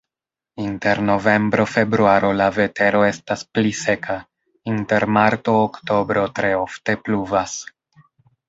Inter 0.61 1.01
novembro-februaro 1.09 2.31
la 2.39 2.47
vetero 2.55 3.03
estas 3.09 3.45
pli 3.57 3.75
seka, 3.81 4.17
inter 4.73 5.07
marto-oktobro 5.19 6.25
tre 6.41 6.53
ofte 6.63 7.01
pluvas. 7.07 7.61